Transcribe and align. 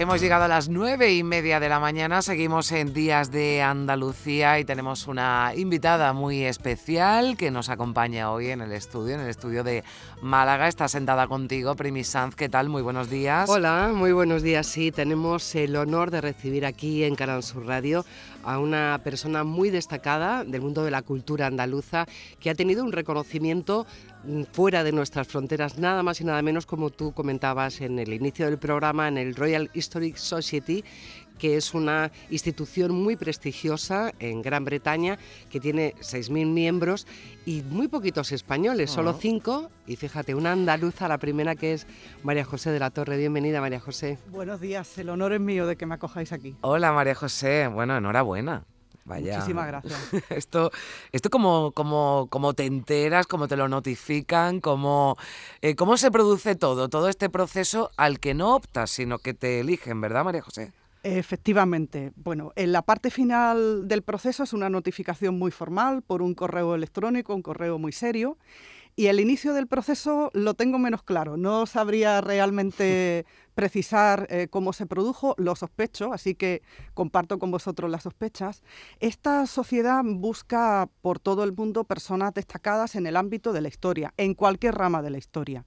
Hemos 0.00 0.22
llegado 0.22 0.44
a 0.44 0.48
las 0.48 0.70
nueve 0.70 1.12
y 1.12 1.22
media 1.22 1.60
de 1.60 1.68
la 1.68 1.78
mañana, 1.78 2.22
seguimos 2.22 2.72
en 2.72 2.94
Días 2.94 3.30
de 3.30 3.60
Andalucía 3.60 4.58
y 4.58 4.64
tenemos 4.64 5.06
una 5.08 5.52
invitada 5.54 6.14
muy 6.14 6.42
especial 6.44 7.36
que 7.36 7.50
nos 7.50 7.68
acompaña 7.68 8.32
hoy 8.32 8.48
en 8.48 8.62
el 8.62 8.72
estudio, 8.72 9.16
en 9.16 9.20
el 9.20 9.28
estudio 9.28 9.62
de 9.62 9.84
Málaga. 10.22 10.68
Está 10.68 10.88
sentada 10.88 11.26
contigo, 11.26 11.76
Primi 11.76 12.02
Sanz. 12.02 12.34
¿Qué 12.34 12.48
tal? 12.48 12.70
Muy 12.70 12.80
buenos 12.80 13.10
días. 13.10 13.50
Hola, 13.50 13.90
muy 13.94 14.12
buenos 14.12 14.40
días. 14.42 14.66
Sí, 14.66 14.90
tenemos 14.90 15.54
el 15.54 15.76
honor 15.76 16.10
de 16.10 16.22
recibir 16.22 16.64
aquí 16.64 17.04
en 17.04 17.14
Canal 17.14 17.42
Sur 17.42 17.66
Radio 17.66 18.06
a 18.44 18.58
una 18.58 19.00
persona 19.02 19.44
muy 19.44 19.70
destacada 19.70 20.44
del 20.44 20.60
mundo 20.60 20.84
de 20.84 20.90
la 20.90 21.02
cultura 21.02 21.46
andaluza 21.46 22.06
que 22.38 22.50
ha 22.50 22.54
tenido 22.54 22.84
un 22.84 22.92
reconocimiento 22.92 23.86
Mm, 24.22 24.42
fuera 24.52 24.84
de 24.84 24.92
nuestras 24.92 25.26
fronteras, 25.28 25.78
nada 25.78 26.02
más 26.02 26.20
y 26.20 26.24
nada 26.24 26.42
menos 26.42 26.66
como 26.66 26.90
tú 26.90 27.12
comentabas 27.12 27.80
en 27.80 27.98
el 27.98 28.12
inicio 28.12 28.44
del 28.44 28.58
programa, 28.58 29.08
en 29.08 29.16
el 29.16 29.34
Royal 29.34 29.70
Historic 29.72 30.16
Society, 30.16 30.84
que 31.40 31.56
es 31.56 31.74
una 31.74 32.12
institución 32.28 32.92
muy 32.92 33.16
prestigiosa 33.16 34.12
en 34.18 34.42
Gran 34.42 34.64
Bretaña, 34.64 35.18
que 35.48 35.58
tiene 35.58 35.94
6.000 36.00 36.46
miembros 36.46 37.06
y 37.46 37.62
muy 37.62 37.88
poquitos 37.88 38.30
españoles, 38.30 38.90
solo 38.90 39.14
5. 39.14 39.70
Y 39.86 39.96
fíjate, 39.96 40.34
una 40.34 40.52
andaluza, 40.52 41.08
la 41.08 41.18
primera 41.18 41.56
que 41.56 41.72
es 41.72 41.86
María 42.22 42.44
José 42.44 42.70
de 42.70 42.78
la 42.78 42.90
Torre. 42.90 43.16
Bienvenida, 43.16 43.60
María 43.60 43.80
José. 43.80 44.18
Buenos 44.28 44.60
días, 44.60 44.96
el 44.98 45.08
honor 45.08 45.32
es 45.32 45.40
mío 45.40 45.66
de 45.66 45.76
que 45.76 45.86
me 45.86 45.94
acojáis 45.94 46.32
aquí. 46.32 46.54
Hola, 46.60 46.92
María 46.92 47.14
José. 47.14 47.66
Bueno, 47.68 47.96
enhorabuena. 47.96 48.64
Muchísimas 49.06 49.66
gracias. 49.66 49.98
Esto, 50.28 50.70
esto 51.10 51.30
como, 51.30 51.72
como, 51.72 52.28
como 52.30 52.52
te 52.52 52.66
enteras, 52.66 53.26
cómo 53.26 53.48
te 53.48 53.56
lo 53.56 53.66
notifican, 53.66 54.60
cómo, 54.60 55.16
eh, 55.62 55.74
cómo 55.74 55.96
se 55.96 56.10
produce 56.10 56.54
todo, 56.54 56.88
todo 56.88 57.08
este 57.08 57.30
proceso 57.30 57.90
al 57.96 58.20
que 58.20 58.34
no 58.34 58.54
optas, 58.54 58.90
sino 58.90 59.18
que 59.18 59.34
te 59.34 59.60
eligen, 59.60 60.00
¿verdad, 60.00 60.24
María 60.24 60.42
José? 60.42 60.72
Efectivamente. 61.02 62.12
Bueno, 62.16 62.52
en 62.56 62.72
la 62.72 62.82
parte 62.82 63.10
final 63.10 63.88
del 63.88 64.02
proceso 64.02 64.42
es 64.42 64.52
una 64.52 64.68
notificación 64.68 65.38
muy 65.38 65.50
formal 65.50 66.02
por 66.02 66.20
un 66.20 66.34
correo 66.34 66.74
electrónico, 66.74 67.34
un 67.34 67.42
correo 67.42 67.78
muy 67.78 67.92
serio. 67.92 68.36
Y 68.96 69.06
el 69.06 69.18
inicio 69.18 69.54
del 69.54 69.66
proceso 69.66 70.30
lo 70.34 70.52
tengo 70.54 70.78
menos 70.78 71.02
claro. 71.02 71.38
No 71.38 71.64
sabría 71.64 72.20
realmente 72.20 73.24
precisar 73.54 74.26
eh, 74.28 74.48
cómo 74.50 74.74
se 74.74 74.84
produjo, 74.84 75.34
lo 75.38 75.56
sospecho, 75.56 76.12
así 76.12 76.34
que 76.34 76.60
comparto 76.92 77.38
con 77.38 77.50
vosotros 77.50 77.90
las 77.90 78.02
sospechas. 78.02 78.62
Esta 78.98 79.46
sociedad 79.46 80.02
busca 80.04 80.90
por 81.00 81.18
todo 81.18 81.44
el 81.44 81.52
mundo 81.52 81.84
personas 81.84 82.34
destacadas 82.34 82.94
en 82.94 83.06
el 83.06 83.16
ámbito 83.16 83.54
de 83.54 83.62
la 83.62 83.68
historia, 83.68 84.12
en 84.18 84.34
cualquier 84.34 84.74
rama 84.74 85.00
de 85.00 85.10
la 85.10 85.18
historia 85.18 85.64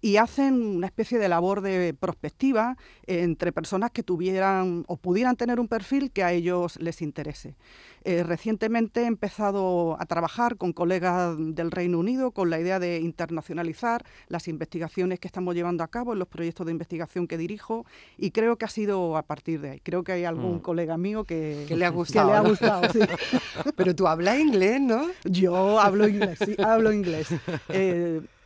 y 0.00 0.16
hacen 0.16 0.76
una 0.76 0.86
especie 0.86 1.18
de 1.18 1.28
labor 1.28 1.60
de 1.60 1.94
prospectiva 1.94 2.76
entre 3.06 3.52
personas 3.52 3.90
que 3.90 4.02
tuvieran 4.02 4.84
o 4.86 4.96
pudieran 4.96 5.36
tener 5.36 5.60
un 5.60 5.68
perfil 5.68 6.10
que 6.10 6.22
a 6.22 6.32
ellos 6.32 6.76
les 6.80 7.02
interese. 7.02 7.56
Eh, 8.04 8.22
recientemente 8.22 9.02
he 9.02 9.06
empezado 9.06 10.00
a 10.00 10.06
trabajar 10.06 10.56
con 10.56 10.72
colegas 10.72 11.36
del 11.38 11.70
Reino 11.70 11.98
Unido 11.98 12.30
con 12.30 12.48
la 12.48 12.58
idea 12.58 12.78
de 12.78 12.98
internacionalizar 13.00 14.04
las 14.28 14.48
investigaciones 14.48 15.20
que 15.20 15.28
estamos 15.28 15.54
llevando 15.54 15.84
a 15.84 15.88
cabo 15.88 16.14
en 16.14 16.18
los 16.18 16.28
proyectos 16.28 16.64
de 16.64 16.72
investigación 16.72 17.26
que 17.26 17.36
dirijo 17.36 17.84
y 18.16 18.30
creo 18.30 18.56
que 18.56 18.64
ha 18.64 18.68
sido 18.68 19.18
a 19.18 19.22
partir 19.22 19.60
de 19.60 19.70
ahí. 19.70 19.80
Creo 19.80 20.02
que 20.02 20.12
hay 20.12 20.24
algún 20.24 20.56
mm. 20.56 20.60
colega 20.60 20.96
mío 20.96 21.24
que, 21.24 21.66
le 21.68 21.84
ha 21.84 21.88
gustado. 21.90 22.32
ha 22.32 22.40
gustado 22.40 22.88
Pero 23.76 23.94
tú 23.94 24.06
hablas 24.06 24.38
inglés, 24.38 24.80
¿no? 24.80 25.06
Yo 25.24 25.78
hablo 25.78 26.08
inglés, 26.08 26.38
sí, 26.44 26.56
hablo 26.58 26.92
inglés. 26.92 27.28
Eh, 27.68 28.22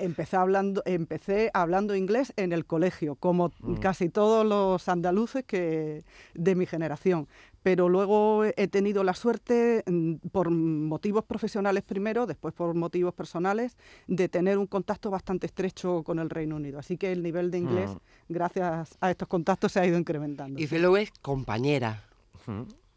empecé 0.00 0.36
hablando, 0.36 0.82
empecé 0.84 1.50
hablando 1.54 1.94
inglés 1.94 2.32
en 2.36 2.52
el 2.52 2.66
colegio, 2.66 3.14
como 3.14 3.52
mm. 3.60 3.74
casi 3.76 4.08
todos 4.08 4.44
los 4.46 4.88
andaluces 4.88 5.44
que, 5.44 6.04
de 6.34 6.54
mi 6.54 6.66
generación. 6.66 7.28
Pero 7.62 7.88
luego 7.88 8.44
he 8.44 8.68
tenido 8.68 9.04
la 9.04 9.14
suerte, 9.14 9.84
mm, 9.86 10.28
por 10.32 10.50
motivos 10.50 11.24
profesionales 11.24 11.82
primero, 11.82 12.26
después 12.26 12.54
por 12.54 12.74
motivos 12.74 13.14
personales, 13.14 13.76
de 14.06 14.28
tener 14.28 14.58
un 14.58 14.66
contacto 14.66 15.10
bastante 15.10 15.46
estrecho 15.46 16.02
con 16.02 16.18
el 16.18 16.30
Reino 16.30 16.56
Unido. 16.56 16.78
Así 16.78 16.96
que 16.96 17.12
el 17.12 17.22
nivel 17.22 17.50
de 17.50 17.58
inglés, 17.58 17.90
mm. 17.90 18.32
gracias 18.32 18.96
a 19.00 19.10
estos 19.10 19.28
contactos, 19.28 19.72
se 19.72 19.80
ha 19.80 19.86
ido 19.86 19.98
incrementando. 19.98 20.60
Y 20.60 20.66
Fellow 20.66 20.96
es 20.96 21.10
compañera. 21.22 22.04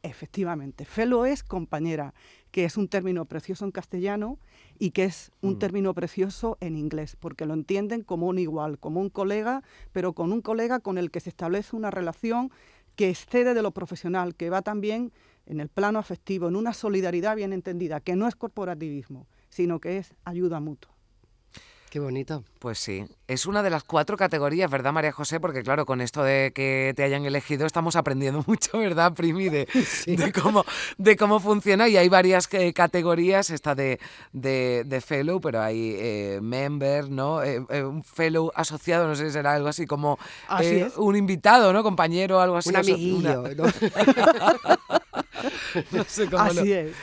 Efectivamente, 0.01 0.83
Fellow 0.83 1.25
es 1.25 1.43
compañera, 1.43 2.13
que 2.53 2.65
es 2.65 2.77
un 2.77 2.87
término 2.87 3.25
precioso 3.25 3.65
en 3.65 3.71
castellano 3.71 4.37
y 4.77 4.91
que 4.91 5.05
es 5.05 5.31
un 5.41 5.53
mm. 5.53 5.59
término 5.59 5.93
precioso 5.95 6.55
en 6.61 6.77
inglés, 6.77 7.17
porque 7.19 7.47
lo 7.47 7.55
entienden 7.55 8.03
como 8.03 8.27
un 8.27 8.37
igual, 8.37 8.77
como 8.77 9.01
un 9.01 9.09
colega, 9.09 9.63
pero 9.91 10.13
con 10.13 10.31
un 10.31 10.43
colega 10.43 10.79
con 10.79 10.99
el 10.99 11.09
que 11.09 11.19
se 11.19 11.29
establece 11.29 11.75
una 11.75 11.89
relación 11.89 12.51
que 12.95 13.09
excede 13.09 13.55
de 13.55 13.63
lo 13.63 13.71
profesional, 13.71 14.35
que 14.35 14.51
va 14.51 14.61
también 14.61 15.11
en 15.47 15.61
el 15.61 15.67
plano 15.67 15.97
afectivo, 15.97 16.47
en 16.47 16.55
una 16.55 16.73
solidaridad 16.73 17.35
bien 17.35 17.53
entendida, 17.53 18.01
que 18.01 18.15
no 18.15 18.27
es 18.27 18.35
corporativismo, 18.35 19.25
sino 19.49 19.79
que 19.79 19.97
es 19.97 20.13
ayuda 20.23 20.59
mutua. 20.59 20.92
Qué 21.93 21.99
bonito. 21.99 22.43
Pues 22.57 22.79
sí, 22.79 23.05
es 23.27 23.45
una 23.45 23.61
de 23.61 23.69
las 23.69 23.83
cuatro 23.83 24.17
categorías, 24.17 24.71
¿verdad, 24.71 24.91
María 24.91 25.11
José? 25.11 25.39
Porque 25.39 25.61
claro, 25.61 25.85
con 25.85 26.01
esto 26.01 26.23
de 26.23 26.51
que 26.51 26.91
te 26.95 27.03
hayan 27.03 27.23
elegido 27.23 27.67
estamos 27.67 27.95
aprendiendo 27.95 28.43
mucho, 28.47 28.79
¿verdad, 28.79 29.13
Primi? 29.13 29.49
De, 29.49 29.67
cómo, 30.33 30.65
de 30.97 31.15
cómo 31.15 31.39
funciona 31.39 31.87
y 31.87 31.95
hay 31.95 32.09
varias 32.09 32.51
eh, 32.51 32.73
categorías, 32.73 33.51
esta 33.51 33.75
de, 33.75 33.99
de, 34.31 35.01
fellow, 35.05 35.39
pero 35.39 35.61
hay 35.61 35.95
eh, 35.99 36.39
member, 36.41 37.11
¿no? 37.11 37.43
Eh, 37.43 37.59
un 37.59 38.01
fellow 38.03 38.51
asociado, 38.55 39.07
no 39.07 39.13
sé 39.13 39.27
si 39.27 39.33
será 39.33 39.53
algo 39.53 39.67
así 39.67 39.85
como 39.85 40.17
un 40.97 41.15
invitado, 41.15 41.73
¿no? 41.73 41.83
Compañero, 41.83 42.41
algo 42.41 42.57
así. 42.57 42.69
Un 42.69 42.77
amiguillo, 42.77 43.43
¿no? 43.55 43.65
Así 46.37 46.71
es. 46.71 46.95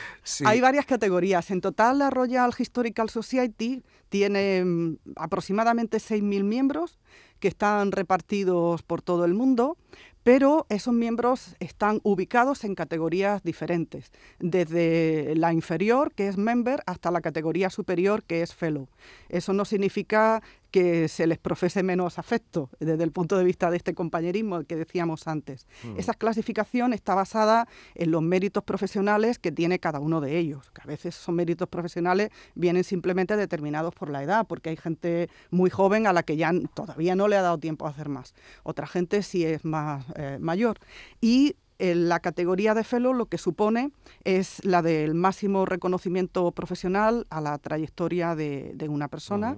Hay 0.45 0.61
varias 0.61 0.85
categorías. 0.85 1.51
En 1.51 1.61
total, 1.61 1.99
la 1.99 2.09
Royal 2.09 2.51
Historical 2.57 3.09
Society 3.09 3.83
tiene 4.09 4.63
mm, 4.65 4.97
aproximadamente 5.15 5.97
6.000 5.97 6.43
miembros 6.43 6.99
que 7.39 7.47
están 7.47 7.91
repartidos 7.91 8.83
por 8.83 9.01
todo 9.01 9.25
el 9.25 9.33
mundo 9.33 9.77
pero 10.23 10.67
esos 10.69 10.93
miembros 10.93 11.55
están 11.59 11.99
ubicados 12.03 12.63
en 12.63 12.75
categorías 12.75 13.43
diferentes, 13.43 14.11
desde 14.39 15.33
la 15.35 15.51
inferior, 15.51 16.13
que 16.13 16.27
es 16.27 16.37
member, 16.37 16.83
hasta 16.85 17.11
la 17.11 17.21
categoría 17.21 17.69
superior, 17.69 18.23
que 18.23 18.41
es 18.41 18.53
fellow. 18.53 18.87
Eso 19.29 19.53
no 19.53 19.65
significa 19.65 20.43
que 20.71 21.07
se 21.07 21.27
les 21.27 21.37
profese 21.37 21.83
menos 21.83 22.17
afecto 22.17 22.69
desde 22.79 23.03
el 23.03 23.11
punto 23.11 23.37
de 23.37 23.43
vista 23.43 23.69
de 23.69 23.77
este 23.77 23.93
compañerismo 23.93 24.63
que 24.63 24.75
decíamos 24.75 25.27
antes. 25.27 25.67
Mm. 25.83 25.99
Esa 25.99 26.13
clasificación 26.13 26.93
está 26.93 27.13
basada 27.13 27.67
en 27.95 28.11
los 28.11 28.21
méritos 28.21 28.63
profesionales 28.63 29.37
que 29.37 29.51
tiene 29.51 29.79
cada 29.79 29.99
uno 29.99 30.21
de 30.21 30.37
ellos, 30.37 30.71
que 30.71 30.81
a 30.81 30.85
veces 30.85 31.15
son 31.15 31.35
méritos 31.35 31.67
profesionales 31.67 32.29
vienen 32.55 32.83
simplemente 32.83 33.35
determinados 33.35 33.93
por 33.93 34.09
la 34.09 34.23
edad, 34.23 34.47
porque 34.47 34.69
hay 34.69 34.77
gente 34.77 35.29
muy 35.49 35.69
joven 35.69 36.07
a 36.07 36.13
la 36.13 36.23
que 36.23 36.37
ya 36.37 36.51
todavía 36.73 37.15
no 37.15 37.27
le 37.27 37.35
ha 37.35 37.41
dado 37.41 37.57
tiempo 37.57 37.85
a 37.85 37.89
hacer 37.89 38.09
más. 38.09 38.33
Otra 38.63 38.87
gente 38.87 39.23
sí 39.23 39.45
es 39.45 39.65
más 39.65 40.05
eh, 40.15 40.37
mayor. 40.39 40.79
Y 41.19 41.55
en 41.79 42.09
la 42.09 42.19
categoría 42.19 42.75
de 42.75 42.83
fellow 42.83 43.13
lo 43.13 43.25
que 43.25 43.39
supone 43.39 43.91
es 44.23 44.63
la 44.63 44.81
del 44.83 45.15
máximo 45.15 45.65
reconocimiento 45.65 46.51
profesional 46.51 47.25
a 47.31 47.41
la 47.41 47.57
trayectoria 47.57 48.35
de, 48.35 48.87
una 48.87 49.07
persona 49.07 49.57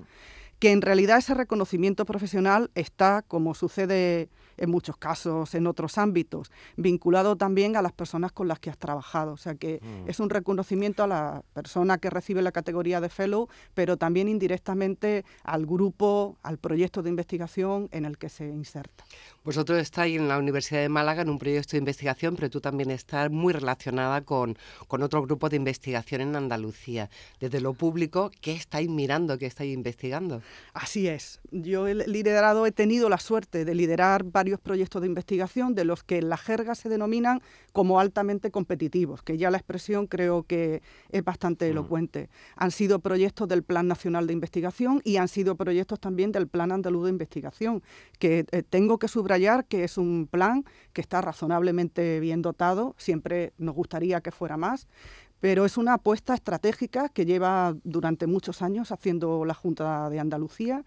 que 0.63 0.71
en 0.71 0.81
realidad 0.81 1.17
ese 1.17 1.33
reconocimiento 1.33 2.05
profesional 2.05 2.71
está, 2.73 3.21
como 3.27 3.53
sucede 3.53 4.29
en 4.55 4.69
muchos 4.69 4.95
casos, 4.95 5.55
en 5.55 5.67
otros 5.67 5.97
ámbitos, 5.97 6.51
vinculado 6.77 7.35
también 7.35 7.75
a 7.75 7.81
las 7.81 7.91
personas 7.91 8.31
con 8.31 8.47
las 8.47 8.59
que 8.59 8.69
has 8.69 8.77
trabajado. 8.77 9.33
O 9.33 9.37
sea 9.37 9.55
que 9.55 9.81
mm. 9.81 10.09
es 10.09 10.21
un 10.21 10.29
reconocimiento 10.29 11.03
a 11.03 11.07
la 11.07 11.43
persona 11.53 11.97
que 11.97 12.09
recibe 12.09 12.41
la 12.41 12.53
categoría 12.53 13.01
de 13.01 13.09
fellow, 13.09 13.49
pero 13.73 13.97
también 13.97 14.29
indirectamente 14.29 15.25
al 15.43 15.65
grupo, 15.65 16.37
al 16.43 16.59
proyecto 16.59 17.01
de 17.01 17.09
investigación 17.09 17.89
en 17.91 18.05
el 18.05 18.17
que 18.17 18.29
se 18.29 18.47
inserta. 18.47 19.03
Vosotros 19.43 19.79
estáis 19.79 20.17
en 20.17 20.29
la 20.29 20.37
Universidad 20.37 20.79
de 20.79 20.87
Málaga 20.87 21.23
en 21.23 21.29
un 21.29 21.39
proyecto 21.39 21.71
de 21.71 21.79
investigación, 21.79 22.37
pero 22.37 22.49
tú 22.49 22.61
también 22.61 22.89
estás 22.91 23.29
muy 23.29 23.51
relacionada 23.51 24.21
con, 24.21 24.57
con 24.87 25.03
otro 25.03 25.21
grupo 25.23 25.49
de 25.49 25.57
investigación 25.57 26.21
en 26.21 26.35
Andalucía. 26.37 27.09
Desde 27.41 27.59
lo 27.59 27.73
público, 27.73 28.31
¿qué 28.39 28.53
estáis 28.53 28.89
mirando, 28.89 29.37
qué 29.37 29.47
estáis 29.47 29.73
investigando? 29.73 30.41
Así 30.73 31.07
es. 31.07 31.39
Yo 31.51 31.87
he 31.87 31.95
liderado, 32.07 32.65
he 32.65 32.71
tenido 32.71 33.09
la 33.09 33.17
suerte 33.17 33.65
de 33.65 33.75
liderar 33.75 34.23
varios 34.23 34.59
proyectos 34.59 35.01
de 35.01 35.07
investigación 35.07 35.75
de 35.75 35.85
los 35.85 36.03
que 36.03 36.17
en 36.17 36.29
la 36.29 36.37
jerga 36.37 36.75
se 36.75 36.89
denominan 36.89 37.41
como 37.71 37.99
altamente 37.99 38.51
competitivos, 38.51 39.21
que 39.21 39.37
ya 39.37 39.51
la 39.51 39.57
expresión 39.57 40.07
creo 40.07 40.43
que 40.43 40.81
es 41.09 41.23
bastante 41.23 41.69
elocuente. 41.69 42.29
Han 42.55 42.71
sido 42.71 42.99
proyectos 42.99 43.47
del 43.47 43.63
Plan 43.63 43.87
Nacional 43.87 44.27
de 44.27 44.33
Investigación 44.33 45.01
y 45.03 45.17
han 45.17 45.27
sido 45.27 45.55
proyectos 45.55 45.99
también 45.99 46.31
del 46.31 46.47
Plan 46.47 46.71
Andaluz 46.71 47.05
de 47.05 47.09
Investigación, 47.09 47.83
que 48.19 48.45
eh, 48.51 48.63
tengo 48.63 48.97
que 48.99 49.07
subrayar 49.07 49.65
que 49.65 49.83
es 49.83 49.97
un 49.97 50.27
plan 50.29 50.65
que 50.93 51.01
está 51.01 51.21
razonablemente 51.21 52.19
bien 52.19 52.41
dotado, 52.41 52.95
siempre 52.97 53.53
nos 53.57 53.75
gustaría 53.75 54.21
que 54.21 54.31
fuera 54.31 54.57
más, 54.57 54.87
pero 55.43 55.65
es 55.65 55.77
una 55.77 55.95
apuesta 55.95 56.33
estratégica 56.33 57.09
que 57.09 57.25
lleva 57.25 57.75
durante 57.83 58.27
muchos 58.27 58.61
años 58.61 58.93
haciendo 58.93 59.43
la 59.43 59.53
Junta 59.53 60.09
de 60.09 60.17
Andalucía 60.17 60.85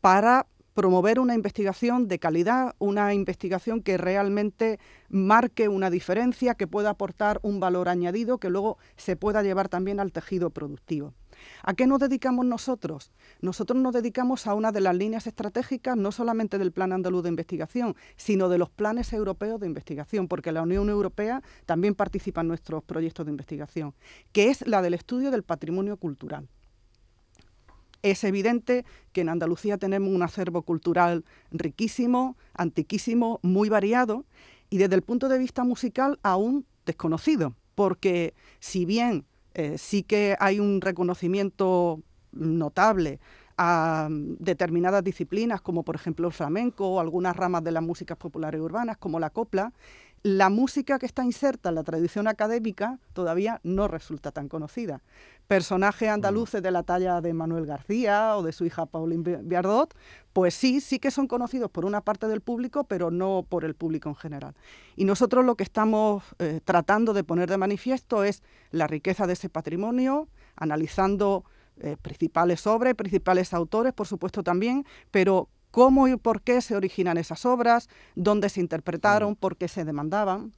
para 0.00 0.48
promover 0.74 1.20
una 1.20 1.36
investigación 1.36 2.08
de 2.08 2.18
calidad, 2.18 2.74
una 2.80 3.14
investigación 3.14 3.80
que 3.80 3.98
realmente 3.98 4.80
marque 5.08 5.68
una 5.68 5.88
diferencia, 5.88 6.56
que 6.56 6.66
pueda 6.66 6.90
aportar 6.90 7.38
un 7.42 7.60
valor 7.60 7.88
añadido, 7.88 8.38
que 8.38 8.50
luego 8.50 8.76
se 8.96 9.14
pueda 9.14 9.44
llevar 9.44 9.68
también 9.68 10.00
al 10.00 10.10
tejido 10.10 10.50
productivo. 10.50 11.14
¿A 11.62 11.74
qué 11.74 11.86
nos 11.86 11.98
dedicamos 11.98 12.46
nosotros? 12.46 13.12
Nosotros 13.40 13.80
nos 13.80 13.92
dedicamos 13.92 14.46
a 14.46 14.54
una 14.54 14.72
de 14.72 14.80
las 14.80 14.96
líneas 14.96 15.26
estratégicas, 15.26 15.96
no 15.96 16.12
solamente 16.12 16.58
del 16.58 16.72
Plan 16.72 16.92
Andaluz 16.92 17.22
de 17.22 17.28
Investigación, 17.28 17.96
sino 18.16 18.48
de 18.48 18.58
los 18.58 18.70
planes 18.70 19.12
europeos 19.12 19.60
de 19.60 19.66
investigación, 19.66 20.28
porque 20.28 20.52
la 20.52 20.62
Unión 20.62 20.88
Europea 20.88 21.42
también 21.66 21.94
participa 21.94 22.40
en 22.40 22.48
nuestros 22.48 22.82
proyectos 22.84 23.26
de 23.26 23.32
investigación, 23.32 23.94
que 24.32 24.50
es 24.50 24.66
la 24.66 24.82
del 24.82 24.94
estudio 24.94 25.30
del 25.30 25.42
patrimonio 25.42 25.96
cultural. 25.96 26.48
Es 28.02 28.24
evidente 28.24 28.84
que 29.12 29.20
en 29.20 29.28
Andalucía 29.28 29.78
tenemos 29.78 30.12
un 30.12 30.22
acervo 30.22 30.62
cultural 30.62 31.24
riquísimo, 31.52 32.36
antiquísimo, 32.52 33.38
muy 33.42 33.68
variado 33.68 34.24
y 34.70 34.78
desde 34.78 34.96
el 34.96 35.02
punto 35.02 35.28
de 35.28 35.38
vista 35.38 35.62
musical 35.62 36.18
aún 36.22 36.66
desconocido, 36.84 37.54
porque 37.76 38.34
si 38.58 38.84
bien 38.84 39.24
eh, 39.54 39.78
sí 39.78 40.02
que 40.02 40.36
hay 40.38 40.60
un 40.60 40.80
reconocimiento 40.80 42.00
notable 42.32 43.20
a 43.56 44.08
mm, 44.10 44.36
determinadas 44.38 45.04
disciplinas, 45.04 45.60
como 45.60 45.82
por 45.84 45.94
ejemplo 45.94 46.26
el 46.26 46.32
flamenco 46.32 46.88
o 46.88 47.00
algunas 47.00 47.36
ramas 47.36 47.62
de 47.64 47.72
las 47.72 47.82
músicas 47.82 48.16
populares 48.16 48.60
urbanas, 48.60 48.96
como 48.96 49.20
la 49.20 49.30
copla, 49.30 49.72
la 50.22 50.50
música 50.50 51.00
que 51.00 51.06
está 51.06 51.24
inserta 51.24 51.70
en 51.70 51.74
la 51.74 51.82
tradición 51.82 52.28
académica 52.28 53.00
todavía 53.12 53.60
no 53.64 53.88
resulta 53.88 54.30
tan 54.30 54.48
conocida. 54.48 55.02
Personajes 55.48 56.08
mm. 56.08 56.12
andaluces 56.12 56.62
de 56.62 56.70
la 56.70 56.84
talla 56.84 57.20
de 57.20 57.34
Manuel 57.34 57.66
García 57.66 58.36
o 58.36 58.42
de 58.42 58.52
su 58.52 58.64
hija 58.64 58.86
Pauline 58.86 59.38
Biardot, 59.42 59.94
pues 60.32 60.54
sí, 60.54 60.80
sí 60.80 61.00
que 61.00 61.10
son 61.10 61.26
conocidos 61.26 61.70
por 61.70 61.84
una 61.84 62.02
parte 62.02 62.28
del 62.28 62.40
público, 62.40 62.84
pero 62.84 63.10
no 63.10 63.44
por 63.48 63.64
el 63.64 63.74
público 63.74 64.08
en 64.08 64.14
general. 64.14 64.54
Y 64.94 65.04
nosotros 65.04 65.44
lo 65.44 65.56
que 65.56 65.64
estamos 65.64 66.22
eh, 66.38 66.60
tratando 66.64 67.14
de 67.14 67.24
poner 67.24 67.50
de 67.50 67.58
manifiesto 67.58 68.22
es 68.22 68.42
la 68.70 68.86
riqueza 68.86 69.26
de 69.26 69.32
ese 69.32 69.48
patrimonio, 69.48 70.28
analizando 70.54 71.44
eh, 71.78 71.96
principales 72.00 72.66
obras, 72.68 72.94
principales 72.94 73.52
autores, 73.52 73.92
por 73.92 74.06
supuesto 74.06 74.44
también, 74.44 74.86
pero 75.10 75.48
cómo 75.72 76.06
y 76.06 76.16
por 76.16 76.42
qué 76.42 76.60
se 76.60 76.76
originan 76.76 77.18
esas 77.18 77.44
obras, 77.44 77.88
dónde 78.14 78.48
se 78.48 78.60
interpretaron, 78.60 79.32
mm. 79.32 79.36
por 79.36 79.56
qué 79.56 79.66
se 79.66 79.84
demandaban. 79.84 80.52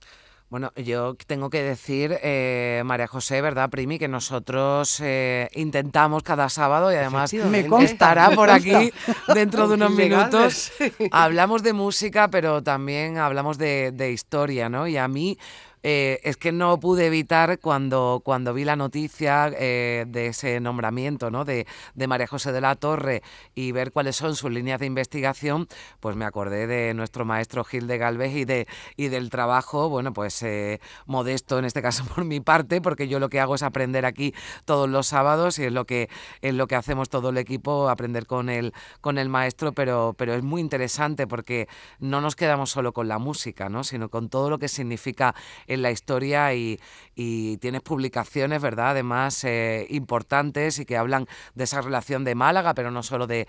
Bueno, 0.50 0.70
yo 0.76 1.16
tengo 1.26 1.50
que 1.50 1.62
decir, 1.62 2.16
eh, 2.22 2.82
María 2.84 3.08
José, 3.08 3.40
¿verdad, 3.40 3.70
Primi? 3.70 3.98
Que 3.98 4.06
nosotros 4.06 5.00
eh, 5.02 5.48
intentamos 5.54 6.22
cada 6.22 6.48
sábado 6.48 6.92
y 6.92 6.96
además 6.96 7.32
me 7.32 7.66
estará 7.82 8.30
por 8.30 8.50
aquí 8.50 8.92
dentro 9.34 9.66
de 9.66 9.74
unos 9.74 9.90
minutos. 9.92 10.70
Hablamos 11.10 11.62
de 11.62 11.72
música, 11.72 12.28
pero 12.28 12.62
también 12.62 13.18
hablamos 13.18 13.58
de, 13.58 13.90
de 13.92 14.12
historia, 14.12 14.68
¿no? 14.68 14.86
Y 14.86 14.96
a 14.96 15.08
mí 15.08 15.38
eh, 15.86 16.18
es 16.24 16.38
que 16.38 16.50
no 16.50 16.80
pude 16.80 17.04
evitar 17.04 17.58
cuando, 17.60 18.22
cuando 18.24 18.54
vi 18.54 18.64
la 18.64 18.74
noticia 18.74 19.52
eh, 19.54 20.06
de 20.08 20.28
ese 20.28 20.58
nombramiento 20.58 21.30
¿no? 21.30 21.44
de, 21.44 21.66
María 22.08 22.26
José 22.26 22.52
de 22.52 22.62
la 22.62 22.74
Torre 22.74 23.22
y 23.54 23.72
ver 23.72 23.92
cuáles 23.92 24.16
son 24.16 24.34
sus 24.34 24.50
líneas 24.50 24.80
de 24.80 24.86
investigación, 24.86 25.68
pues 26.00 26.16
me 26.16 26.24
acordé 26.24 26.66
de 26.66 26.94
nuestro 26.94 27.26
maestro 27.26 27.64
Gil 27.64 27.86
de 27.86 27.98
Galvez 27.98 28.34
y, 28.34 28.46
de, 28.46 28.66
y 28.96 29.08
del 29.08 29.28
trabajo, 29.28 29.90
bueno, 29.90 30.14
pues 30.14 30.42
eh, 30.42 30.80
modesto 31.04 31.58
en 31.58 31.66
este 31.66 31.82
caso 31.82 32.02
por 32.14 32.24
mi 32.24 32.40
parte, 32.40 32.80
porque 32.80 33.06
yo 33.06 33.18
lo 33.18 33.28
que 33.28 33.40
hago 33.40 33.54
es 33.54 33.62
aprender 33.62 34.06
aquí 34.06 34.34
todos 34.64 34.88
los 34.88 35.06
sábados 35.06 35.58
y 35.58 35.64
es 35.64 35.72
lo 35.72 35.84
que, 35.84 36.08
es 36.40 36.54
lo 36.54 36.66
que 36.66 36.76
hacemos 36.76 37.10
todo 37.10 37.28
el 37.28 37.36
equipo, 37.36 37.90
aprender 37.90 38.26
con 38.26 38.48
el, 38.48 38.72
con 39.02 39.18
el 39.18 39.28
maestro, 39.28 39.72
pero, 39.74 40.14
pero 40.16 40.32
es 40.32 40.42
muy 40.42 40.62
interesante 40.62 41.26
porque 41.26 41.68
no 41.98 42.22
nos 42.22 42.36
quedamos 42.36 42.70
solo 42.70 42.94
con 42.94 43.06
la 43.06 43.18
música, 43.18 43.68
¿no? 43.68 43.84
sino 43.84 44.08
con 44.08 44.30
todo 44.30 44.48
lo 44.48 44.58
que 44.58 44.68
significa 44.68 45.34
en 45.74 45.82
la 45.82 45.90
historia 45.90 46.54
y, 46.54 46.80
tienes 47.14 47.82
publicaciones, 47.82 48.60
¿verdad? 48.60 48.90
Además, 48.90 49.44
eh, 49.44 49.86
importantes 49.90 50.80
y 50.80 50.84
que 50.84 50.96
hablan 50.96 51.26
de 51.54 51.64
esa 51.64 51.80
relación 51.80 52.24
de 52.24 52.34
Málaga, 52.34 52.74
pero 52.74 52.90
no 52.90 53.04
solo 53.04 53.28
de, 53.28 53.46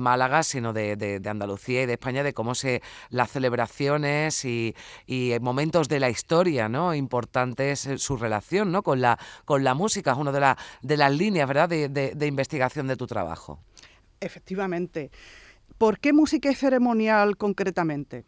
Málaga, 0.00 0.44
sino 0.44 0.72
de, 0.72 1.20
Andalucía 1.28 1.82
y 1.82 1.86
de 1.86 1.94
España, 1.94 2.22
de 2.22 2.32
cómo 2.32 2.54
se 2.54 2.80
las 3.10 3.30
celebraciones 3.30 4.44
y, 4.44 4.74
momentos 5.40 5.88
de 5.88 6.00
la 6.00 6.10
historia, 6.10 6.68
¿no? 6.68 6.94
Importantes 6.94 7.88
su 7.96 8.16
relación, 8.16 8.70
¿no? 8.70 8.82
Con 8.82 9.00
la, 9.00 9.18
con 9.44 9.64
la 9.64 9.74
música, 9.74 10.12
es 10.12 10.18
una 10.18 10.30
de, 10.30 10.54
de 10.82 10.96
las 10.96 11.12
líneas, 11.12 11.48
¿verdad? 11.48 11.68
de 11.68 12.26
investigación 12.26 12.86
de 12.86 12.96
tu 12.96 13.06
trabajo. 13.06 13.58
Efectivamente. 14.20 15.10
¿Por 15.76 16.00
qué 16.00 16.12
música 16.12 16.50
y 16.50 16.54
ceremonial 16.54 17.36
concretamente? 17.36 18.24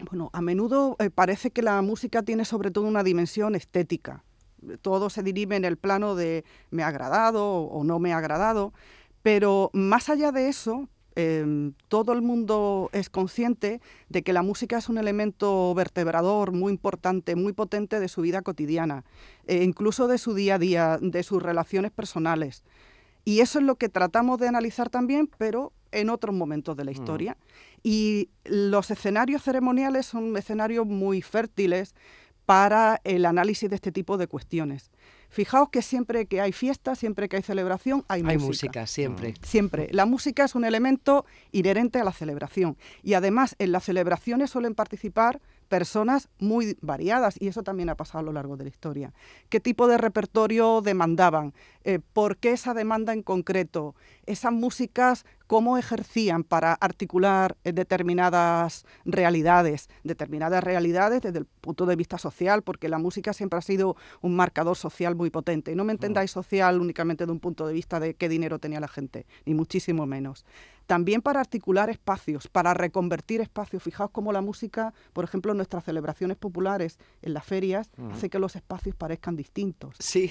Bueno, 0.00 0.30
a 0.32 0.40
menudo 0.40 0.96
eh, 0.98 1.10
parece 1.10 1.50
que 1.50 1.62
la 1.62 1.80
música 1.82 2.22
tiene 2.22 2.44
sobre 2.44 2.70
todo 2.70 2.86
una 2.86 3.02
dimensión 3.02 3.54
estética. 3.54 4.24
Todo 4.80 5.10
se 5.10 5.22
dirime 5.22 5.56
en 5.56 5.64
el 5.64 5.76
plano 5.76 6.14
de 6.14 6.44
me 6.70 6.82
ha 6.82 6.88
agradado 6.88 7.62
o 7.62 7.84
no 7.84 7.98
me 7.98 8.12
ha 8.12 8.18
agradado, 8.18 8.72
pero 9.22 9.70
más 9.72 10.08
allá 10.08 10.32
de 10.32 10.48
eso, 10.48 10.88
em, 11.14 11.74
todo 11.88 12.12
el 12.12 12.22
mundo 12.22 12.88
es 12.92 13.10
consciente 13.10 13.80
de 14.08 14.22
que 14.22 14.32
la 14.32 14.42
música 14.42 14.78
es 14.78 14.88
un 14.88 14.98
elemento 14.98 15.74
vertebrador 15.74 16.52
muy 16.52 16.72
importante, 16.72 17.36
muy 17.36 17.52
potente 17.52 18.00
de 18.00 18.08
su 18.08 18.22
vida 18.22 18.42
cotidiana, 18.42 19.04
e 19.46 19.62
incluso 19.62 20.08
de 20.08 20.18
su 20.18 20.32
día 20.32 20.54
a 20.54 20.58
día, 20.58 20.98
de 21.02 21.22
sus 21.22 21.42
relaciones 21.42 21.90
personales. 21.90 22.62
Y 23.24 23.40
eso 23.40 23.58
es 23.58 23.64
lo 23.64 23.76
que 23.76 23.88
tratamos 23.88 24.38
de 24.38 24.48
analizar 24.48 24.90
también, 24.90 25.28
pero 25.38 25.72
en 25.92 26.10
otros 26.10 26.34
momentos 26.34 26.76
de 26.76 26.84
la 26.84 26.90
mm. 26.90 26.94
historia. 26.94 27.36
Y 27.82 28.30
los 28.44 28.90
escenarios 28.90 29.42
ceremoniales 29.42 30.06
son 30.06 30.36
escenarios 30.36 30.86
muy 30.86 31.22
fértiles 31.22 31.94
para 32.46 33.00
el 33.04 33.24
análisis 33.24 33.70
de 33.70 33.76
este 33.76 33.92
tipo 33.92 34.16
de 34.16 34.26
cuestiones. 34.26 34.90
Fijaos 35.28 35.70
que 35.70 35.80
siempre 35.80 36.26
que 36.26 36.40
hay 36.40 36.52
fiesta, 36.52 36.94
siempre 36.94 37.28
que 37.28 37.36
hay 37.36 37.42
celebración, 37.42 38.04
hay, 38.08 38.22
hay 38.26 38.36
música. 38.36 38.48
música. 38.48 38.86
siempre. 38.86 39.30
Mm. 39.30 39.34
Siempre. 39.42 39.88
La 39.92 40.04
música 40.04 40.44
es 40.44 40.54
un 40.54 40.64
elemento 40.64 41.24
inherente 41.52 41.98
a 41.98 42.04
la 42.04 42.12
celebración. 42.12 42.76
Y 43.02 43.14
además, 43.14 43.54
en 43.58 43.72
las 43.72 43.84
celebraciones 43.84 44.50
suelen 44.50 44.74
participar 44.74 45.40
personas 45.72 46.28
muy 46.38 46.76
variadas 46.82 47.36
y 47.40 47.48
eso 47.48 47.62
también 47.62 47.88
ha 47.88 47.94
pasado 47.94 48.18
a 48.18 48.22
lo 48.22 48.34
largo 48.34 48.58
de 48.58 48.64
la 48.64 48.68
historia. 48.68 49.14
¿Qué 49.48 49.58
tipo 49.58 49.88
de 49.88 49.96
repertorio 49.96 50.82
demandaban? 50.82 51.54
Eh, 51.82 51.98
¿Por 52.12 52.36
qué 52.36 52.52
esa 52.52 52.74
demanda 52.74 53.14
en 53.14 53.22
concreto? 53.22 53.94
Esas 54.26 54.52
músicas, 54.52 55.24
¿cómo 55.46 55.78
ejercían 55.78 56.44
para 56.44 56.74
articular 56.74 57.56
eh, 57.64 57.72
determinadas 57.72 58.84
realidades? 59.06 59.88
Determinadas 60.04 60.62
realidades 60.62 61.22
desde 61.22 61.38
el 61.38 61.46
punto 61.46 61.86
de 61.86 61.96
vista 61.96 62.18
social, 62.18 62.60
porque 62.60 62.90
la 62.90 62.98
música 62.98 63.32
siempre 63.32 63.58
ha 63.58 63.62
sido 63.62 63.96
un 64.20 64.36
marcador 64.36 64.76
social 64.76 65.14
muy 65.14 65.30
potente. 65.30 65.72
Y 65.72 65.74
no 65.74 65.84
me 65.84 65.92
entendáis 65.92 66.32
social 66.32 66.82
únicamente 66.82 67.24
de 67.24 67.32
un 67.32 67.40
punto 67.40 67.66
de 67.66 67.72
vista 67.72 67.98
de 67.98 68.12
qué 68.12 68.28
dinero 68.28 68.58
tenía 68.58 68.78
la 68.78 68.88
gente, 68.88 69.24
ni 69.46 69.54
muchísimo 69.54 70.04
menos 70.04 70.44
también 70.92 71.22
para 71.22 71.40
articular 71.40 71.88
espacios, 71.88 72.48
para 72.48 72.74
reconvertir 72.74 73.40
espacios. 73.40 73.82
Fijaos 73.82 74.10
cómo 74.10 74.30
la 74.30 74.42
música, 74.42 74.92
por 75.14 75.24
ejemplo, 75.24 75.52
en 75.52 75.56
nuestras 75.56 75.84
celebraciones 75.84 76.36
populares, 76.36 76.98
en 77.22 77.32
las 77.32 77.46
ferias, 77.46 77.90
hace 78.12 78.28
que 78.28 78.38
los 78.38 78.56
espacios 78.56 78.94
parezcan 78.94 79.34
distintos. 79.34 79.96
Sí. 79.98 80.30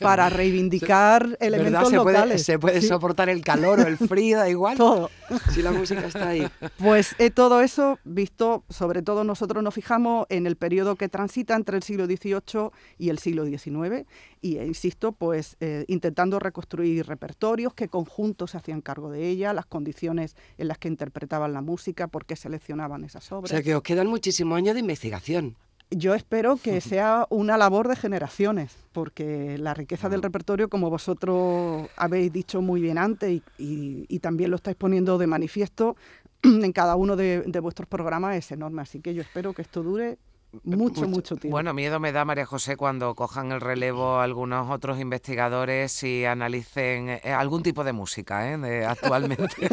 Para 0.00 0.28
reivindicar 0.28 1.34
elementos 1.40 1.88
se 1.88 1.96
locales. 1.96 2.24
Puede, 2.24 2.38
se 2.38 2.58
puede 2.58 2.82
soportar 2.82 3.30
el 3.30 3.40
calor 3.40 3.80
o 3.80 3.86
el 3.86 3.96
frío, 3.96 4.36
da 4.36 4.50
igual. 4.50 4.76
Todo. 4.76 5.08
Si 5.50 5.62
la 5.62 5.72
música 5.72 6.04
está 6.04 6.28
ahí. 6.28 6.46
Pues 6.76 7.14
eh, 7.18 7.30
todo 7.30 7.62
eso, 7.62 7.98
visto, 8.04 8.64
sobre 8.68 9.00
todo 9.00 9.24
nosotros 9.24 9.62
nos 9.62 9.72
fijamos 9.72 10.26
en 10.28 10.46
el 10.46 10.56
periodo 10.56 10.96
que 10.96 11.08
transita 11.08 11.54
entre 11.54 11.78
el 11.78 11.82
siglo 11.82 12.04
XVIII 12.04 12.68
y 12.98 13.08
el 13.08 13.18
siglo 13.18 13.46
XIX 13.46 14.06
y, 14.42 14.58
eh, 14.58 14.66
insisto, 14.66 15.12
pues 15.12 15.56
eh, 15.60 15.86
intentando 15.88 16.38
reconstruir 16.38 17.06
repertorios, 17.06 17.72
qué 17.72 17.88
conjuntos 17.88 18.50
se 18.50 18.58
hacían 18.58 18.82
cargo 18.82 19.10
de 19.10 19.26
ella, 19.28 19.54
las 19.54 19.64
condiciones 19.64 20.01
en 20.10 20.68
las 20.68 20.78
que 20.78 20.88
interpretaban 20.88 21.52
la 21.52 21.60
música, 21.60 22.08
por 22.08 22.24
qué 22.24 22.36
seleccionaban 22.36 23.04
esas 23.04 23.30
obras. 23.32 23.50
O 23.50 23.54
sea 23.54 23.62
que 23.62 23.74
os 23.74 23.82
quedan 23.82 24.06
muchísimos 24.06 24.56
años 24.56 24.74
de 24.74 24.80
investigación. 24.80 25.56
yo 25.90 26.14
espero 26.14 26.56
que 26.56 26.80
sea 26.80 27.26
una 27.30 27.56
labor 27.56 27.88
de 27.88 27.96
generaciones, 27.96 28.76
porque 28.92 29.58
la 29.58 29.74
riqueza 29.74 30.08
del 30.08 30.22
repertorio, 30.22 30.68
como 30.68 30.90
vosotros 30.90 31.88
habéis 31.96 32.32
dicho 32.32 32.60
muy 32.62 32.80
bien 32.80 32.98
antes 32.98 33.42
y, 33.58 34.18
también 34.20 34.50
lo 34.50 34.56
estáis 34.56 34.76
poniendo 34.76 35.18
de 35.18 35.26
manifiesto 35.26 35.96
en 36.42 36.72
cada 36.72 36.96
uno 36.96 37.16
de, 37.16 37.42
de 37.42 37.60
vuestros 37.60 37.88
programas, 37.88 38.36
es 38.36 38.50
enorme. 38.52 38.82
Así 38.82 39.00
que 39.00 39.14
yo 39.14 39.22
espero 39.22 39.52
que 39.52 39.62
esto 39.62 39.82
dure 39.82 40.18
mucho, 40.64 41.08
mucho, 41.08 41.36
tiempo. 41.36 41.54
Bueno, 41.54 41.72
miedo 41.72 41.98
me 41.98 42.12
da, 42.12 42.24
María 42.26 42.44
José, 42.44 42.76
cuando 42.76 43.14
cojan 43.14 43.52
el 43.52 43.60
relevo 43.60 44.20
algunos 44.20 44.70
otros 44.70 45.00
investigadores 45.00 46.02
y 46.02 46.26
analicen 46.26 47.08
eh, 47.08 47.32
algún 47.32 47.62
tipo 47.62 47.84
de 47.84 47.92
música 47.92 48.52
¿eh? 48.52 48.84
actualmente. 48.84 49.46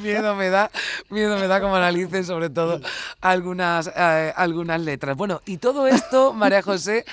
miedo 0.00 0.36
me 0.36 0.50
da, 0.50 0.70
miedo 1.10 1.36
me 1.38 1.48
da 1.48 1.60
como 1.60 1.74
analicen 1.74 2.24
sobre 2.24 2.48
todo 2.48 2.80
algunas, 3.20 3.90
eh, 3.94 4.32
algunas 4.36 4.80
letras. 4.80 5.16
Bueno, 5.16 5.42
y 5.44 5.58
todo 5.58 5.88
esto, 5.88 6.32
María 6.32 6.62
José, 6.62 7.04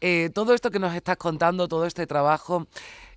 eh, 0.00 0.30
todo 0.34 0.52
esto 0.52 0.70
que 0.70 0.78
nos 0.78 0.94
estás 0.94 1.16
contando, 1.16 1.68
todo 1.68 1.86
este 1.86 2.06
trabajo, 2.06 2.66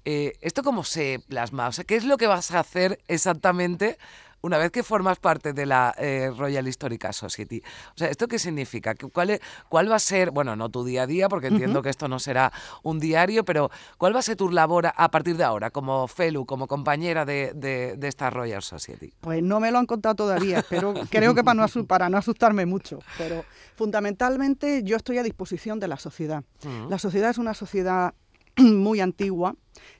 ¿esto 0.05 0.63
cómo 0.63 0.84
se 0.84 1.20
plasma? 1.27 1.67
O 1.67 1.72
sea, 1.72 1.84
¿qué 1.84 1.96
es 1.96 2.05
lo 2.05 2.17
que 2.17 2.27
vas 2.27 2.51
a 2.51 2.60
hacer 2.60 3.00
exactamente 3.08 3.98
una 4.45 4.59
vez 4.59 4.71
que 4.71 4.83
formas 4.83 5.17
parte 5.17 5.53
de 5.53 5.65
la 5.65 5.95
eh, 5.97 6.31
Royal 6.37 6.67
Historical 6.67 7.13
Society. 7.15 7.63
O 7.95 7.97
sea, 7.97 8.09
¿esto 8.09 8.27
qué 8.27 8.37
significa? 8.37 8.93
¿Cuál, 9.11 9.39
¿Cuál 9.69 9.91
va 9.91 9.95
a 9.95 9.99
ser, 9.99 10.29
bueno, 10.29 10.55
no 10.55 10.69
tu 10.69 10.85
día 10.85 11.03
a 11.03 11.07
día, 11.07 11.27
porque 11.27 11.47
entiendo 11.47 11.81
que 11.81 11.89
esto 11.89 12.07
no 12.07 12.19
será 12.19 12.53
un 12.83 12.99
diario, 12.99 13.43
pero 13.43 13.71
¿cuál 13.97 14.13
va 14.13 14.19
a 14.19 14.21
ser 14.21 14.35
tu 14.35 14.49
labor 14.49 14.91
a 14.95 15.09
partir 15.09 15.35
de 15.35 15.43
ahora, 15.43 15.71
como 15.71 16.07
fellow, 16.07 16.45
como 16.45 16.67
compañera 16.67 17.25
de, 17.25 17.97
esta 18.03 18.29
Royal 18.29 18.61
Society? 18.61 19.11
Pues 19.19 19.41
no 19.41 19.59
me 19.59 19.71
lo 19.71 19.79
han 19.79 19.87
contado 19.87 20.13
todavía, 20.13 20.63
pero 20.69 20.93
creo 21.09 21.33
que 21.33 21.43
para 21.43 21.65
no, 21.65 21.85
para 21.87 22.09
no 22.09 22.17
asustarme 22.17 22.67
mucho. 22.67 22.99
Pero 23.17 23.43
fundamentalmente 23.75 24.83
yo 24.83 24.95
estoy 24.95 25.17
a 25.17 25.23
disposición 25.23 25.79
de 25.79 25.87
la 25.87 25.97
sociedad. 25.97 26.43
La 26.87 26.99
sociedad 26.99 27.31
es 27.31 27.39
una 27.39 27.55
sociedad 27.55 28.13
muy 28.62 29.00
antigua, 29.00 29.55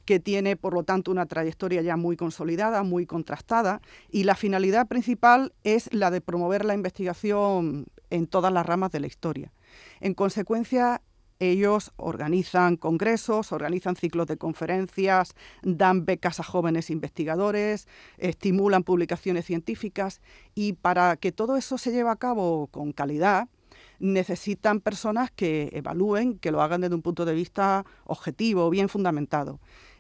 que 0.06 0.20
tiene, 0.20 0.56
por 0.56 0.74
lo 0.74 0.84
tanto, 0.84 1.12
una 1.12 1.26
trayectoria 1.26 1.82
ya 1.82 1.98
muy 1.98 2.16
consolidada, 2.16 2.84
muy 2.84 3.06
contrastada, 3.06 3.82
y 4.10 4.24
la 4.24 4.36
finalidad 4.36 4.88
principal 4.88 5.54
es 5.64 5.94
la 5.94 6.12
de 6.12 6.22
promover 6.22 6.66
la 6.66 6.74
investigación 6.74 7.88
en 8.10 8.28
todas 8.28 8.54
las 8.54 8.66
ramas 8.66 8.92
de 8.92 9.00
la 9.00 9.08
historia. 9.08 9.52
En 10.00 10.14
consecuencia, 10.14 11.02
ellos 11.40 11.92
organizan 11.98 12.78
congresos, 12.78 13.52
organizan 13.52 13.96
ciclos 13.96 14.28
de 14.28 14.38
conferencias, 14.38 15.36
dan 15.64 16.06
becas 16.06 16.40
a 16.40 16.44
jóvenes 16.44 16.90
investigadores, 16.90 17.88
estimulan 18.18 18.84
publicaciones 18.84 19.46
científicas 19.46 20.22
y 20.54 20.74
para 20.74 21.18
que 21.18 21.34
todo 21.34 21.58
eso 21.58 21.78
se 21.78 21.92
lleve 21.92 22.10
a 22.10 22.16
cabo 22.16 22.68
con 22.68 22.94
calidad, 22.94 23.50
necesitan 24.00 24.82
personas 24.82 25.32
que 25.32 25.70
evalúen, 25.74 26.38
que 26.40 26.52
lo 26.52 26.62
hagan 26.62 26.82
desde 26.82 26.96
un 26.96 27.02
punto 27.02 27.26
de 27.26 27.34
vista 27.34 27.86
objetivo, 28.06 28.70
bien 28.70 28.90
fundamentado. 28.90 29.60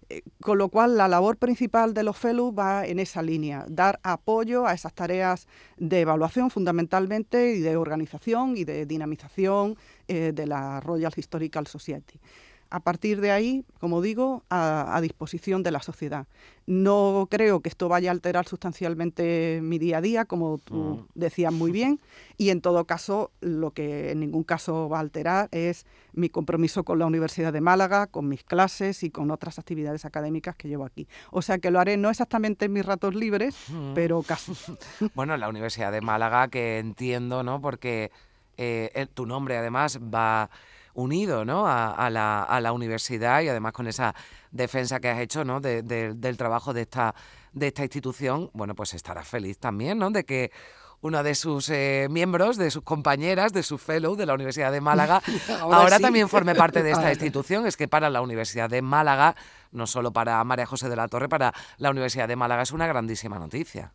Eh, 0.09 0.21
con 0.39 0.59
lo 0.59 0.69
cual, 0.69 0.97
la 0.97 1.07
labor 1.07 1.37
principal 1.37 1.93
de 1.93 2.03
los 2.03 2.17
fellows 2.17 2.53
va 2.57 2.85
en 2.85 2.99
esa 2.99 3.23
línea, 3.23 3.65
dar 3.67 3.99
apoyo 4.03 4.67
a 4.67 4.73
esas 4.73 4.93
tareas 4.93 5.47
de 5.77 6.01
evaluación 6.01 6.51
fundamentalmente 6.51 7.55
y 7.55 7.59
de 7.59 7.75
organización 7.75 8.55
y 8.55 8.65
de 8.65 8.85
dinamización 8.85 9.77
eh, 10.07 10.31
de 10.33 10.45
la 10.45 10.79
Royal 10.79 11.13
Historical 11.15 11.65
Society 11.65 12.19
a 12.75 12.81
partir 12.81 13.21
de 13.21 13.31
ahí, 13.31 13.63
como 13.79 14.01
digo, 14.01 14.43
a, 14.49 14.99
disposición 15.01 15.63
de 15.63 15.71
la 15.71 15.81
sociedad. 15.81 16.27
No 16.67 17.29
creo 17.31 17.61
que 17.61 17.69
esto 17.69 17.87
vaya 17.87 18.09
a 18.09 18.11
alterar 18.11 18.45
sustancialmente 18.49 19.61
mi 19.63 19.79
día 19.79 19.99
a 19.99 20.01
día, 20.01 20.25
como 20.25 20.57
tú 20.57 20.75
mm. 20.75 21.07
decías 21.15 21.53
muy 21.53 21.71
bien, 21.71 22.01
y 22.37 22.49
en 22.49 22.59
todo 22.59 22.83
caso, 22.83 23.31
lo 23.39 23.71
que 23.71 24.11
en 24.11 24.19
ningún 24.19 24.43
caso 24.43 24.89
va 24.89 24.97
a 24.97 24.99
alterar 24.99 25.47
es 25.53 25.85
mi 26.11 26.27
compromiso 26.27 26.83
con 26.83 26.99
la 26.99 27.05
Universidad 27.05 27.53
de 27.53 27.61
Málaga, 27.61 28.07
con 28.07 28.27
mis 28.27 28.43
clases 28.43 29.03
y 29.03 29.09
con 29.09 29.31
otras 29.31 29.57
actividades 29.57 30.03
académicas 30.03 30.57
que 30.57 30.67
llevo 30.67 30.83
aquí. 30.83 31.07
O 31.31 31.41
sea 31.41 31.57
que 31.57 31.71
lo 31.71 31.79
haré 31.79 31.95
no 31.95 32.09
exactamente 32.09 32.65
en 32.65 32.73
mis 32.73 32.85
ratos 32.85 33.15
libres, 33.15 33.55
mm. 33.69 33.93
pero 33.93 34.21
casi. 34.27 34.51
bueno, 35.13 35.37
la 35.37 35.47
Universidad 35.47 35.93
de 35.93 36.01
Málaga, 36.01 36.49
que 36.49 36.79
entiendo, 36.79 37.41
¿no? 37.41 37.61
Porque 37.61 38.11
eh, 38.57 39.07
tu 39.13 39.25
nombre 39.25 39.55
además 39.55 39.97
va 40.13 40.49
unido 40.95 41.45
¿no? 41.45 41.67
a, 41.67 42.09
la, 42.09 42.43
a, 42.43 42.59
la, 42.61 42.71
universidad 42.73 43.41
y 43.41 43.49
además 43.49 43.73
con 43.73 43.87
esa 43.87 44.15
defensa 44.51 44.99
que 44.99 45.09
has 45.09 45.19
hecho 45.19 45.45
¿no? 45.45 45.59
del 45.59 46.37
trabajo 46.37 46.73
de 46.73 46.81
esta, 46.81 47.13
de 47.53 47.67
esta 47.67 47.83
institución, 47.83 48.49
bueno, 48.53 48.73
pues 48.73 48.93
estarás 48.93 49.27
feliz 49.27 49.59
también 49.59 49.99
¿no? 49.99 50.09
de 50.09 50.23
que 50.23 50.51
una 51.01 51.21
de 51.21 51.35
sus 51.35 51.69
eh, 51.69 52.07
miembros, 52.09 52.57
de 52.57 52.71
sus 52.71 52.81
compañeras, 52.81 53.53
de 53.53 53.61
su 53.61 53.77
fellow 53.77 54.15
de 54.15 54.25
la 54.25 54.33
Universidad 54.33 54.71
de 54.71 54.81
Málaga, 54.81 55.21
ahora, 55.61 55.99
también 55.99 56.27
forme 56.29 56.55
parte 56.55 56.81
de 56.81 56.91
esta 56.93 57.11
institución. 57.11 57.67
Es 57.67 57.77
que 57.77 57.87
para 57.87 58.09
la 58.09 58.21
Universidad 58.21 58.69
de 58.69 58.81
Málaga, 58.81 59.35
no 59.71 59.85
solo 59.85 60.11
para 60.11 60.43
María 60.43 60.65
José 60.65 60.89
de 60.89 60.95
la 60.95 61.07
Torre, 61.07 61.29
para 61.29 61.53
la 61.77 61.91
Universidad 61.91 62.27
de 62.27 62.35
Málaga 62.35 62.63
es 62.63 62.71
una 62.71 62.87
grandísima 62.87 63.37
noticia. 63.37 63.93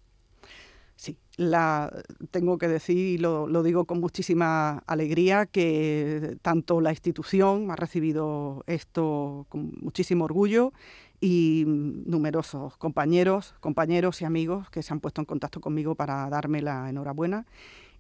La, 1.41 1.91
tengo 2.33 2.59
que 2.59 2.69
decir, 2.69 2.99
y 2.99 3.17
lo, 3.17 3.63
digo 3.63 3.87
con 3.87 3.99
muchísima 3.99 4.83
alegría, 4.87 5.47
que 5.47 6.37
tanto 6.43 6.83
la 6.83 6.91
institución 6.91 7.71
ha 7.71 7.77
recibido 7.77 8.63
esto 8.67 9.47
con 9.49 9.73
muchísimo 9.81 10.27
orgullo 10.27 10.75
y 11.19 11.65
numerosos 11.67 12.77
compañeros, 12.77 13.55
compañeros 13.61 14.21
y 14.21 14.27
amigos 14.27 14.69
que 14.69 14.83
se 14.83 14.93
han 14.93 15.01
puesto 15.01 15.23
en 15.23 15.25
contacto 15.25 15.63
conmigo 15.63 15.95
para 15.95 16.29
darme 16.29 16.61
la 16.61 16.91
enhorabuena. 16.91 17.47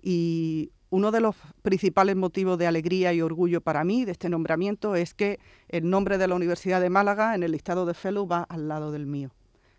Y 0.02 0.72
uno 0.90 1.10
de 1.10 1.22
los 1.22 1.34
principales 1.62 2.16
motivos 2.16 2.58
de 2.58 2.66
alegría 2.66 3.14
y 3.14 3.22
orgullo 3.22 3.62
para 3.62 3.84
mí 3.84 4.04
de 4.04 4.12
este 4.12 4.28
nombramiento 4.28 4.96
es 4.96 5.14
que 5.14 5.40
el 5.70 5.88
nombre 5.88 6.18
de 6.18 6.28
la 6.28 6.34
Universidad 6.34 6.82
de 6.82 6.90
Málaga 6.90 7.34
en 7.34 7.42
el 7.42 7.52
listado 7.52 7.86
de 7.86 7.94
Fellow 7.94 8.28
va 8.28 8.42
al 8.42 8.68
lado 8.68 8.92
del 8.92 9.06
mío. 9.06 9.30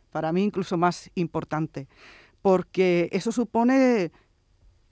Para 0.10 0.32
mí 0.32 0.44
incluso 0.44 0.77
más 0.77 1.12
importante 1.13 1.88
porque 2.41 3.10
eso 3.12 3.31
supone 3.31 4.12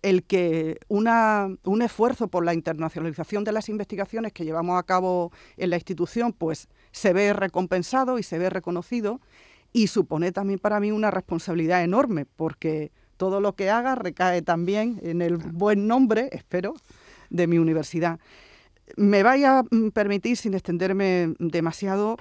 el 0.01 0.23
que 0.23 0.79
un 0.87 1.81
esfuerzo 1.81 2.29
por 2.29 2.45
la 2.45 2.53
internacionalización 2.53 3.43
de 3.43 3.51
las 3.51 3.67
investigaciones 3.69 4.31
que 4.31 4.45
llevamos 4.45 4.79
a 4.79 4.83
cabo 4.83 5.31
en 5.57 5.71
la 5.71 5.75
institución, 5.75 6.31
pues 6.31 6.69
se 6.91 7.11
ve 7.13 7.33
recompensado 7.33 8.17
y 8.17 8.23
se 8.23 8.37
ve 8.37 8.49
reconocido 8.49 9.19
y 9.73 9.87
supone 9.87 10.31
también 10.31 10.59
para 10.59 10.79
mí 10.79 10.91
una 10.91 11.11
responsabilidad 11.11 11.83
enorme, 11.83 12.25
porque 12.25 12.91
todo 13.17 13.41
lo 13.41 13.53
que 13.53 13.69
haga 13.69 13.95
recae 13.95 14.41
también 14.41 14.99
en 15.03 15.21
el 15.21 15.37
buen 15.37 15.85
nombre, 15.87 16.29
espero, 16.31 16.75
de 17.29 17.47
mi 17.47 17.57
universidad. 17.57 18.19
Me 18.95 19.21
vaya 19.21 19.59
a 19.59 19.63
permitir, 19.93 20.37
sin 20.37 20.53
extenderme 20.53 21.35
demasiado, 21.37 22.17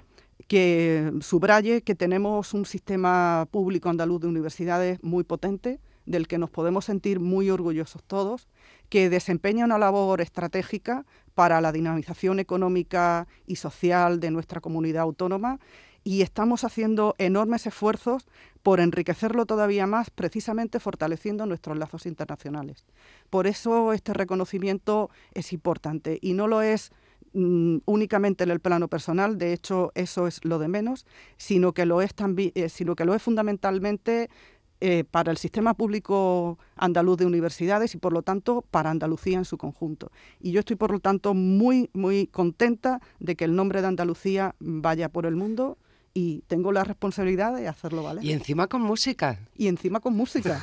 que 0.46 1.12
subraye 1.20 1.82
que 1.82 1.94
tenemos 1.94 2.54
un 2.54 2.64
sistema 2.64 3.46
público 3.50 3.88
andaluz 3.88 4.20
de 4.20 4.28
universidades 4.28 5.02
muy 5.02 5.24
potente, 5.24 5.80
del 6.06 6.26
que 6.26 6.38
nos 6.38 6.50
podemos 6.50 6.86
sentir 6.86 7.20
muy 7.20 7.50
orgullosos 7.50 8.02
todos, 8.02 8.48
que 8.88 9.10
desempeña 9.10 9.66
una 9.66 9.78
labor 9.78 10.20
estratégica 10.20 11.04
para 11.34 11.60
la 11.60 11.70
dinamización 11.70 12.40
económica 12.40 13.28
y 13.46 13.56
social 13.56 14.18
de 14.20 14.30
nuestra 14.30 14.60
comunidad 14.60 15.02
autónoma 15.02 15.58
y 16.04 16.22
estamos 16.22 16.64
haciendo 16.64 17.14
enormes 17.18 17.66
esfuerzos 17.66 18.26
por 18.62 18.80
enriquecerlo 18.80 19.44
todavía 19.44 19.86
más, 19.86 20.08
precisamente 20.08 20.80
fortaleciendo 20.80 21.44
nuestros 21.44 21.76
lazos 21.76 22.06
internacionales. 22.06 22.86
Por 23.28 23.46
eso 23.46 23.92
este 23.92 24.14
reconocimiento 24.14 25.10
es 25.34 25.52
importante 25.52 26.18
y 26.22 26.32
no 26.32 26.46
lo 26.46 26.62
es 26.62 26.92
Mm, 27.32 27.78
únicamente 27.84 28.44
en 28.44 28.50
el 28.50 28.60
plano 28.60 28.88
personal, 28.88 29.38
de 29.38 29.52
hecho 29.52 29.92
eso 29.94 30.26
es 30.26 30.44
lo 30.44 30.58
de 30.58 30.68
menos, 30.68 31.06
sino 31.36 31.72
que 31.72 31.86
lo 31.86 32.00
es, 32.00 32.14
también, 32.14 32.52
eh, 32.54 32.68
sino 32.68 32.96
que 32.96 33.04
lo 33.04 33.14
es 33.14 33.22
fundamentalmente 33.22 34.30
eh, 34.80 35.04
para 35.04 35.32
el 35.32 35.38
sistema 35.38 35.74
público 35.74 36.58
andaluz 36.76 37.18
de 37.18 37.26
universidades 37.26 37.94
y 37.94 37.98
por 37.98 38.12
lo 38.12 38.22
tanto 38.22 38.62
para 38.70 38.90
Andalucía 38.90 39.36
en 39.36 39.44
su 39.44 39.58
conjunto. 39.58 40.12
Y 40.40 40.52
yo 40.52 40.60
estoy 40.60 40.76
por 40.76 40.92
lo 40.92 41.00
tanto 41.00 41.34
muy, 41.34 41.90
muy 41.92 42.28
contenta 42.28 43.00
de 43.18 43.34
que 43.34 43.44
el 43.44 43.56
nombre 43.56 43.82
de 43.82 43.88
Andalucía 43.88 44.54
vaya 44.60 45.08
por 45.08 45.26
el 45.26 45.34
mundo 45.34 45.78
y 46.18 46.42
tengo 46.48 46.72
la 46.72 46.82
responsabilidad 46.82 47.54
de 47.54 47.68
hacerlo 47.68 48.02
valer. 48.02 48.24
Y 48.24 48.32
encima 48.32 48.66
con 48.66 48.82
música. 48.82 49.38
Y 49.56 49.68
encima 49.68 50.00
con 50.00 50.16
música. 50.16 50.60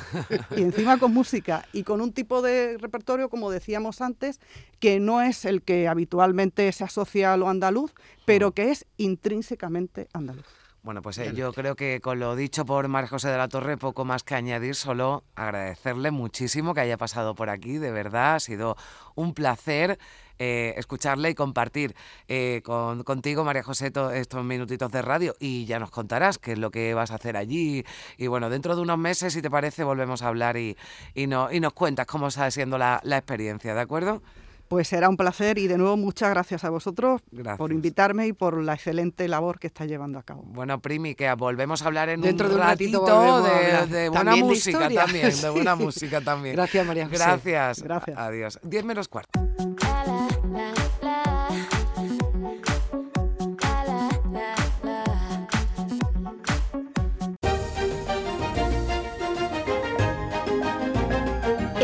y 0.54 0.60
encima 0.60 0.98
con 0.98 1.14
música. 1.14 1.64
Y 1.72 1.82
con 1.82 2.02
un 2.02 2.12
tipo 2.12 2.42
de 2.42 2.76
repertorio, 2.76 3.30
como 3.30 3.50
decíamos 3.50 4.02
antes, 4.02 4.38
que 4.80 5.00
no 5.00 5.22
es 5.22 5.46
el 5.46 5.62
que 5.62 5.88
habitualmente 5.88 6.70
se 6.72 6.84
asocia 6.84 7.32
a 7.32 7.38
lo 7.38 7.48
andaluz, 7.48 7.94
pero 8.26 8.52
que 8.52 8.70
es 8.70 8.84
intrínsecamente 8.98 10.08
andaluz. 10.12 10.44
Bueno, 10.82 11.00
pues 11.00 11.16
eh, 11.18 11.32
yo 11.34 11.54
creo 11.54 11.74
que 11.74 12.00
con 12.02 12.20
lo 12.20 12.36
dicho 12.36 12.66
por 12.66 12.86
María 12.88 13.08
José 13.08 13.28
de 13.28 13.38
la 13.38 13.48
Torre, 13.48 13.78
poco 13.78 14.04
más 14.04 14.24
que 14.24 14.34
añadir, 14.34 14.74
solo 14.74 15.24
agradecerle 15.36 16.10
muchísimo 16.10 16.74
que 16.74 16.80
haya 16.80 16.98
pasado 16.98 17.34
por 17.34 17.48
aquí, 17.48 17.78
de 17.78 17.90
verdad, 17.90 18.34
ha 18.34 18.40
sido 18.40 18.76
un 19.14 19.32
placer 19.32 19.98
eh, 20.38 20.74
escucharle 20.76 21.30
y 21.30 21.34
compartir 21.34 21.94
eh, 22.28 22.62
con, 22.64 23.02
contigo, 23.04 23.44
María 23.44 23.62
José, 23.62 23.92
estos 24.14 24.44
minutitos 24.44 24.90
de 24.90 25.02
radio 25.02 25.34
y 25.40 25.64
ya 25.66 25.78
nos 25.78 25.90
contarás 25.90 26.38
qué 26.38 26.52
es 26.52 26.58
lo 26.58 26.70
que 26.70 26.94
vas 26.94 27.10
a 27.10 27.16
hacer 27.16 27.36
allí. 27.36 27.84
Y 28.16 28.26
bueno, 28.26 28.50
dentro 28.50 28.76
de 28.76 28.82
unos 28.82 28.98
meses, 28.98 29.32
si 29.32 29.42
te 29.42 29.50
parece, 29.50 29.84
volvemos 29.84 30.22
a 30.22 30.28
hablar 30.28 30.56
y, 30.56 30.76
y, 31.14 31.26
no, 31.26 31.50
y 31.50 31.60
nos 31.60 31.72
cuentas 31.72 32.06
cómo 32.06 32.28
está 32.28 32.50
siendo 32.50 32.78
la, 32.78 33.00
la 33.02 33.18
experiencia, 33.18 33.74
¿de 33.74 33.80
acuerdo? 33.80 34.22
Pues 34.68 34.88
será 34.88 35.08
un 35.08 35.16
placer 35.16 35.58
y 35.58 35.68
de 35.68 35.78
nuevo 35.78 35.96
muchas 35.96 36.30
gracias 36.30 36.64
a 36.64 36.70
vosotros 36.70 37.22
por 37.56 37.72
invitarme 37.72 38.26
y 38.26 38.32
por 38.32 38.60
la 38.60 38.74
excelente 38.74 39.28
labor 39.28 39.60
que 39.60 39.68
está 39.68 39.84
llevando 39.84 40.18
a 40.18 40.24
cabo. 40.24 40.42
Bueno, 40.44 40.80
Primi, 40.80 41.14
que 41.14 41.32
volvemos 41.34 41.82
a 41.82 41.86
hablar 41.86 42.08
en 42.08 42.20
Dentro 42.20 42.48
un 42.48 42.54
de 42.54 42.60
un 42.60 42.66
ratito, 42.66 43.42
de, 43.86 44.08
buena 44.08 44.34
música 44.34 44.90
también, 44.90 45.40
de 45.40 45.50
buena 45.50 45.76
música 45.76 46.20
también. 46.20 46.56
Gracias, 46.56 46.84
María 46.84 47.04
José. 47.04 47.16
Gracias. 47.16 47.82
Gracias. 47.82 48.18
Adiós. 48.18 48.58
Diez 48.64 48.84
menos 48.84 49.06
cuarto. 49.06 49.45